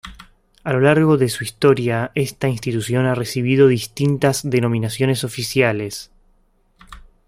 [0.63, 6.09] A lo largo de su historia esta institución ha recibido distintas denominaciones oficiales.